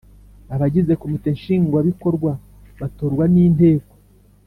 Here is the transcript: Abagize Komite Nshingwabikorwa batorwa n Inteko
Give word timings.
Abagize 0.55 0.91
Komite 1.01 1.27
Nshingwabikorwa 1.37 2.31
batorwa 2.79 3.23
n 3.33 3.35
Inteko 3.45 3.93